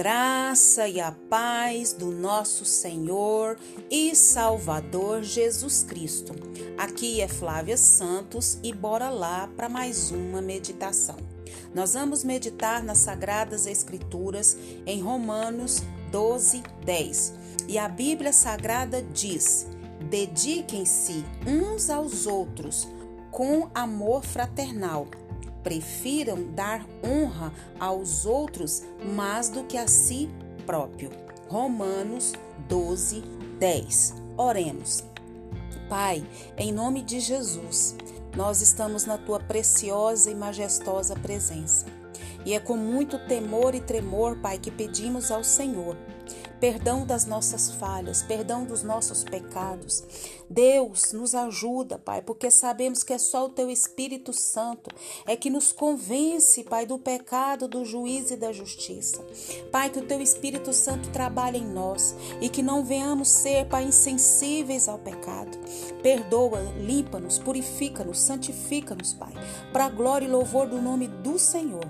[0.00, 3.58] graça e a paz do nosso Senhor
[3.90, 6.32] e Salvador Jesus Cristo.
[6.78, 11.18] Aqui é Flávia Santos e bora lá para mais uma meditação.
[11.74, 17.34] Nós vamos meditar nas Sagradas Escrituras em Romanos 12, 10.
[17.68, 19.66] E a Bíblia Sagrada diz:
[20.08, 22.88] dediquem-se uns aos outros
[23.30, 25.08] com amor fraternal
[25.62, 28.82] prefiram dar honra aos outros
[29.14, 30.28] mais do que a si
[30.66, 31.10] próprio.
[31.48, 32.32] Romanos
[32.68, 33.22] 12,
[33.58, 34.14] 10.
[34.36, 35.04] Oremos.
[35.88, 36.24] Pai,
[36.56, 37.96] em nome de Jesus,
[38.36, 41.86] nós estamos na tua preciosa e majestosa presença.
[42.46, 45.96] E é com muito temor e tremor, Pai, que pedimos ao Senhor
[46.60, 50.04] perdão das nossas falhas, perdão dos nossos pecados.
[50.48, 54.90] Deus nos ajuda, Pai, porque sabemos que é só o Teu Espírito Santo
[55.24, 59.24] é que nos convence, Pai, do pecado, do juízo e da justiça.
[59.72, 63.84] Pai, que o Teu Espírito Santo trabalhe em nós e que não venhamos ser, Pai,
[63.84, 65.56] insensíveis ao pecado.
[66.02, 69.32] Perdoa, limpa-nos, purifica-nos, santifica-nos, Pai,
[69.72, 71.86] para a glória e louvor do nome do Senhor.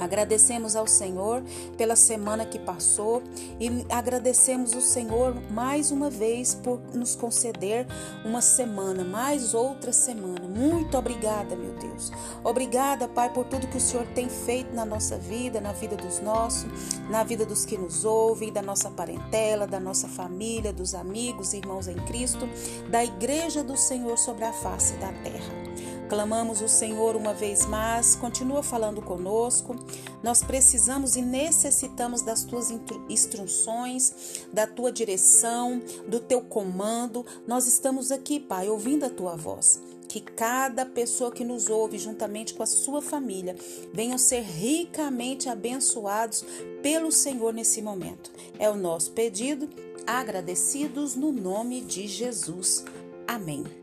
[0.00, 1.42] Agradecemos ao Senhor
[1.76, 3.22] pela semana que passou
[3.60, 7.86] e agradecemos o Senhor mais uma vez por nos conceder
[8.24, 10.46] uma semana, mais outra semana.
[10.48, 12.10] Muito obrigada, meu Deus.
[12.44, 16.20] Obrigada, Pai, por tudo que o Senhor tem feito na nossa vida, na vida dos
[16.20, 16.68] nossos,
[17.10, 21.88] na vida dos que nos ouvem, da nossa parentela, da nossa família, dos amigos, irmãos
[21.88, 22.48] em Cristo,
[22.90, 25.68] da igreja do Senhor sobre a face da terra.
[26.08, 29.76] Clamamos o Senhor uma vez mais, continua falando conosco.
[30.22, 32.72] Nós precisamos e necessitamos das tuas
[33.10, 37.26] instruções, da tua direção, do teu comando.
[37.46, 39.82] Nós estamos aqui, Pai, ouvindo a tua voz.
[40.08, 43.54] Que cada pessoa que nos ouve, juntamente com a sua família,
[43.92, 46.42] venham ser ricamente abençoados
[46.82, 48.32] pelo Senhor nesse momento.
[48.58, 49.68] É o nosso pedido,
[50.06, 52.82] agradecidos no nome de Jesus.
[53.26, 53.77] Amém.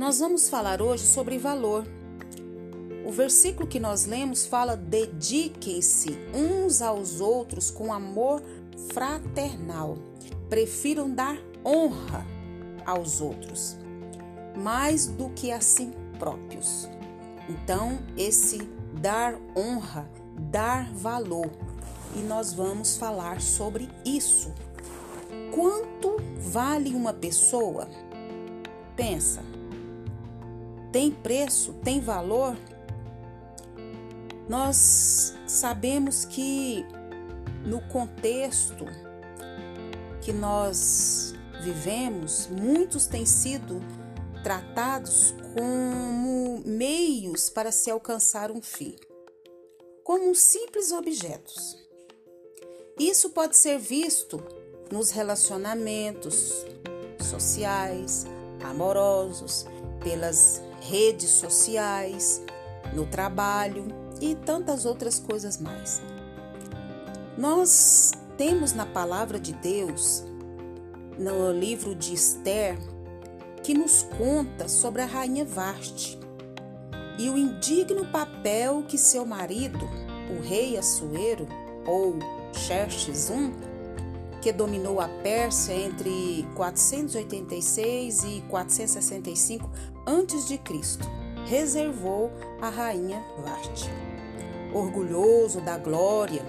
[0.00, 1.86] Nós vamos falar hoje sobre valor.
[3.04, 8.42] O versículo que nós lemos fala: dediquem-se uns aos outros com amor
[8.94, 9.98] fraternal.
[10.48, 12.26] Prefiram dar honra
[12.86, 13.76] aos outros,
[14.56, 16.88] mais do que a si próprios.
[17.46, 18.56] Então, esse
[19.02, 20.10] dar honra,
[20.50, 21.50] dar valor.
[22.16, 24.50] E nós vamos falar sobre isso.
[25.54, 27.86] Quanto vale uma pessoa?
[28.96, 29.42] Pensa,
[30.92, 32.56] tem preço, tem valor,
[34.48, 36.84] nós sabemos que
[37.64, 38.84] no contexto
[40.22, 43.80] que nós vivemos, muitos têm sido
[44.42, 48.96] tratados como meios para se alcançar um fim,
[50.02, 51.78] como simples objetos.
[52.98, 54.42] Isso pode ser visto
[54.90, 56.66] nos relacionamentos
[57.20, 58.26] sociais,
[58.62, 59.64] amorosos,
[60.02, 62.42] pelas redes sociais,
[62.94, 63.86] no trabalho
[64.20, 66.02] e tantas outras coisas mais.
[67.36, 70.24] Nós temos na palavra de Deus,
[71.18, 72.78] no livro de Esther,
[73.62, 76.18] que nos conta sobre a rainha Vaste
[77.18, 79.78] e o indigno papel que seu marido,
[80.30, 81.46] o rei Assuero,
[81.86, 82.16] ou
[82.52, 83.52] Xerxes I,
[84.40, 89.70] que dominou a Pérsia entre 486 e 465
[90.06, 90.60] a.C.,
[91.46, 92.30] reservou
[92.60, 93.90] à rainha Vashti.
[94.72, 96.44] Orgulhoso da glória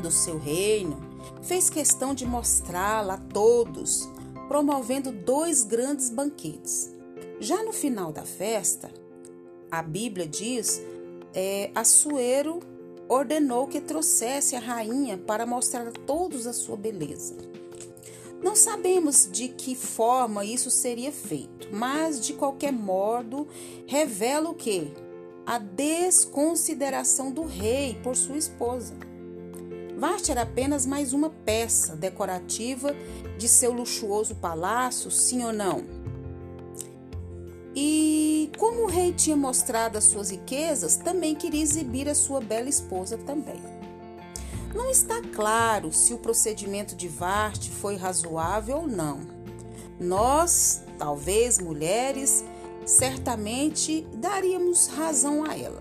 [0.00, 0.96] do seu reino,
[1.42, 4.08] fez questão de mostrá-la a todos,
[4.48, 6.94] promovendo dois grandes banquetes.
[7.40, 8.90] Já no final da festa,
[9.70, 10.82] a Bíblia diz,
[11.34, 12.60] é, Assuero
[13.08, 17.36] ordenou que trouxesse a rainha para mostrar a todos a sua beleza.
[18.42, 23.46] Não sabemos de que forma isso seria feito, mas de qualquer modo
[23.86, 24.92] revela o que?
[25.44, 28.94] A desconsideração do rei por sua esposa.
[29.96, 32.96] Vasti era apenas mais uma peça decorativa
[33.36, 35.84] de seu luxuoso palácio, sim ou não?
[37.76, 42.68] E como o rei tinha mostrado as suas riquezas, também queria exibir a sua bela
[42.68, 43.79] esposa também.
[44.74, 49.20] Não está claro se o procedimento de Varte foi razoável ou não.
[49.98, 52.44] Nós, talvez mulheres,
[52.86, 55.80] certamente daríamos razão a ela.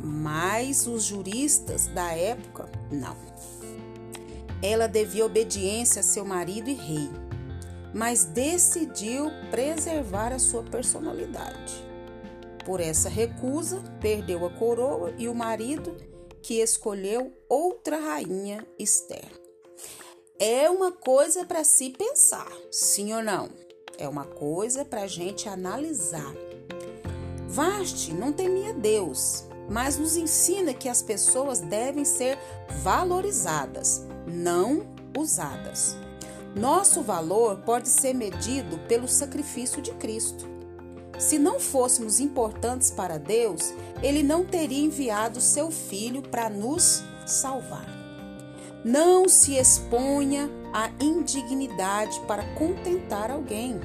[0.00, 3.16] Mas os juristas da época, não.
[4.62, 7.24] Ela devia obediência a seu marido e rei
[7.94, 11.84] mas decidiu preservar a sua personalidade.
[12.64, 15.96] Por essa recusa, perdeu a coroa e o marido
[16.44, 19.24] que escolheu outra rainha, Esther.
[20.38, 23.48] É uma coisa para se pensar, sim ou não?
[23.96, 26.34] É uma coisa para a gente analisar.
[27.48, 32.38] Vaste não temia Deus, mas nos ensina que as pessoas devem ser
[32.82, 34.86] valorizadas, não
[35.16, 35.96] usadas.
[36.54, 40.53] Nosso valor pode ser medido pelo sacrifício de Cristo.
[41.18, 43.72] Se não fôssemos importantes para Deus,
[44.02, 47.86] Ele não teria enviado seu Filho para nos salvar.
[48.84, 53.80] Não se exponha à indignidade para contentar alguém,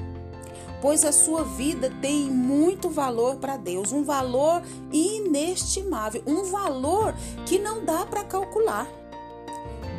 [0.82, 4.62] pois a sua vida tem muito valor para Deus, um valor
[4.92, 7.14] inestimável, um valor
[7.46, 8.86] que não dá para calcular.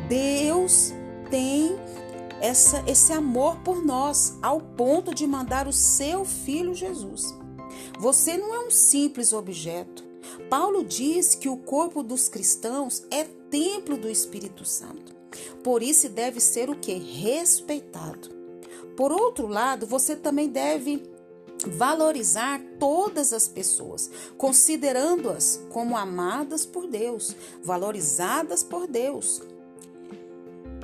[0.08, 0.92] Deus
[1.30, 1.76] tem
[2.42, 7.32] essa, esse amor por nós, ao ponto de mandar o seu filho Jesus.
[8.00, 10.04] Você não é um simples objeto.
[10.50, 15.14] Paulo diz que o corpo dos cristãos é templo do Espírito Santo.
[15.62, 16.92] Por isso deve ser o que?
[16.94, 18.28] Respeitado.
[18.96, 21.10] Por outro lado, você também deve
[21.64, 29.40] valorizar todas as pessoas, considerando-as como amadas por Deus, valorizadas por Deus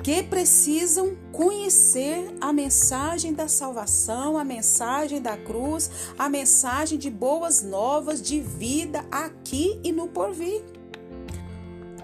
[0.03, 7.61] que precisam conhecer a mensagem da salvação, a mensagem da cruz, a mensagem de boas
[7.61, 10.63] novas de vida aqui e no porvir.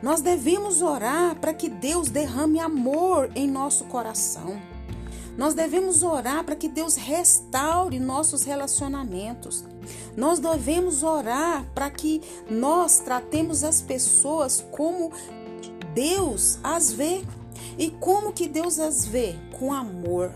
[0.02, 4.62] Nós devemos orar para que Deus derrame amor em nosso coração.
[5.38, 9.66] Nós devemos orar para que Deus restaure nossos relacionamentos.
[10.16, 15.12] Nós devemos orar para que nós tratemos as pessoas como
[15.94, 17.24] Deus as vê.
[17.78, 19.36] E como que Deus as vê?
[19.58, 20.32] Com amor.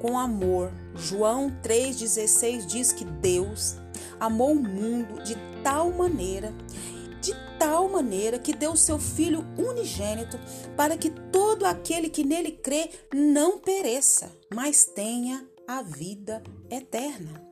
[0.00, 0.72] Com amor.
[0.94, 3.76] João 3,16 diz que Deus
[4.18, 6.54] amou o mundo de tal maneira,
[7.20, 10.38] de tal maneira que deu seu Filho unigênito
[10.76, 17.46] para que todo aquele que nele crê não pereça, mas tenha a vida eterna.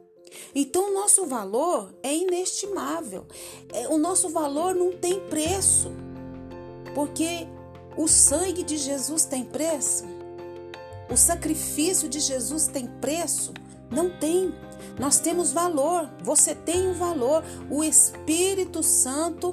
[0.55, 3.27] Então, o nosso valor é inestimável.
[3.73, 5.93] É, o nosso valor não tem preço.
[6.95, 7.47] Porque
[7.97, 10.05] o sangue de Jesus tem preço?
[11.11, 13.53] O sacrifício de Jesus tem preço?
[13.91, 14.55] Não tem.
[14.99, 16.09] Nós temos valor.
[16.23, 17.45] Você tem um valor.
[17.71, 19.53] O Espírito Santo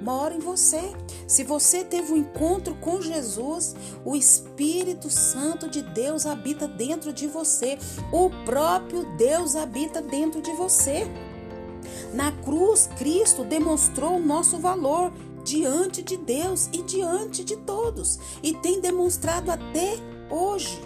[0.00, 0.80] mora em você.
[1.26, 3.74] Se você teve um encontro com Jesus,
[4.04, 7.78] o Espírito Santo de Deus habita dentro de você.
[8.12, 11.06] O próprio Deus habita dentro de você.
[12.14, 15.12] Na cruz, Cristo demonstrou o nosso valor
[15.44, 19.94] diante de Deus e diante de todos, e tem demonstrado até
[20.30, 20.80] hoje.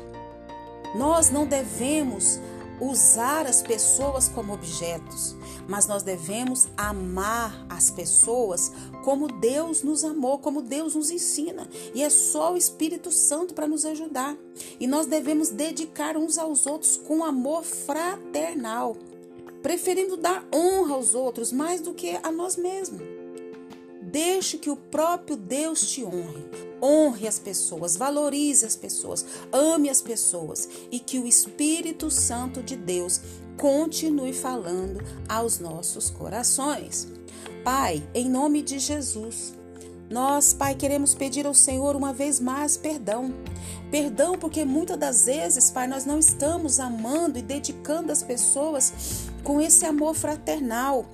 [0.95, 2.41] Nós não devemos
[2.81, 5.35] usar as pessoas como objetos,
[5.67, 8.71] mas nós devemos amar as pessoas
[9.03, 11.69] como Deus nos amou, como Deus nos ensina.
[11.95, 14.37] E é só o Espírito Santo para nos ajudar.
[14.79, 18.97] E nós devemos dedicar uns aos outros com amor fraternal,
[19.63, 23.26] preferindo dar honra aos outros mais do que a nós mesmos.
[24.07, 26.49] Deixe que o próprio Deus te honre.
[26.81, 32.77] Honre as pessoas, valorize as pessoas, ame as pessoas e que o Espírito Santo de
[32.77, 33.21] Deus
[33.57, 37.09] continue falando aos nossos corações.
[37.65, 39.55] Pai, em nome de Jesus,
[40.09, 43.35] nós, Pai, queremos pedir ao Senhor uma vez mais perdão.
[43.91, 48.93] Perdão porque muitas das vezes, Pai, nós não estamos amando e dedicando as pessoas
[49.43, 51.05] com esse amor fraternal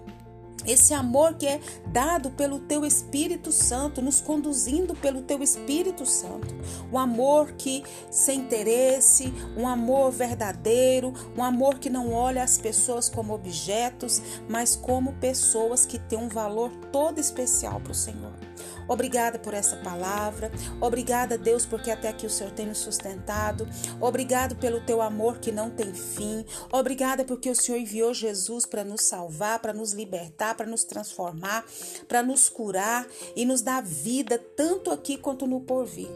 [0.67, 6.55] esse amor que é dado pelo teu Espírito Santo, nos conduzindo pelo teu Espírito Santo.
[6.91, 13.09] O amor que sem interesse, um amor verdadeiro, um amor que não olha as pessoas
[13.09, 18.52] como objetos, mas como pessoas que têm um valor todo especial para o Senhor.
[18.93, 20.53] Obrigada por essa palavra.
[20.79, 23.67] Obrigada, Deus, porque até aqui o Senhor tem nos sustentado.
[23.99, 26.45] Obrigado pelo teu amor que não tem fim.
[26.71, 31.65] Obrigada porque o Senhor enviou Jesus para nos salvar, para nos libertar, para nos transformar,
[32.07, 36.11] para nos curar e nos dar vida tanto aqui quanto no porvir.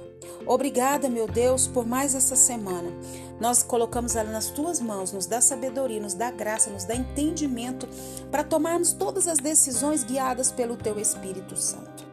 [0.47, 2.93] Obrigada, meu Deus, por mais essa semana.
[3.41, 7.89] Nós colocamos ela nas tuas mãos, nos dá sabedoria, nos dá graça, nos dá entendimento
[8.31, 12.06] para tomarmos todas as decisões guiadas pelo teu Espírito Santo.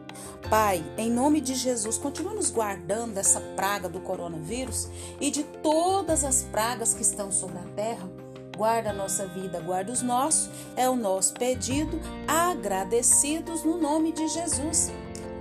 [0.48, 4.88] Pai, em nome de Jesus, continua nos guardando dessa praga do coronavírus
[5.20, 8.08] e de todas as pragas que estão sobre a terra.
[8.54, 11.98] Guarda a nossa vida, guarda os nossos, é o nosso pedido,
[12.28, 14.92] agradecidos no nome de Jesus.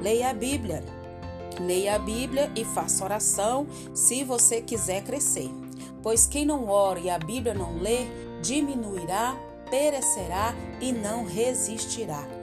[0.02, 0.84] Leia a Bíblia.
[1.60, 5.50] Leia a Bíblia e faça oração se você quiser crescer.
[6.02, 8.08] Pois quem não ora e a Bíblia não lê,
[8.42, 9.38] diminuirá,
[9.70, 12.43] perecerá e não resistirá.